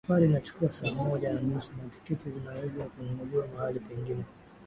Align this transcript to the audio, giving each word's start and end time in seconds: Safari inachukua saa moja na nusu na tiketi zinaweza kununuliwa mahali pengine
Safari 0.07 0.25
inachukua 0.25 0.73
saa 0.73 0.91
moja 0.93 1.33
na 1.33 1.41
nusu 1.41 1.71
na 1.77 1.89
tiketi 1.89 2.29
zinaweza 2.29 2.83
kununuliwa 2.83 3.47
mahali 3.47 3.79
pengine 3.79 4.23